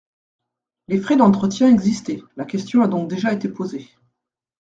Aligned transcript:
Les 0.87 0.99
frais 0.99 1.15
d’entretien 1.15 1.69
existaient: 1.71 2.23
la 2.35 2.45
question 2.45 2.81
a 2.81 2.87
donc 2.87 3.07
déjà 3.07 3.31
été 3.33 3.47
posée. 3.49 3.87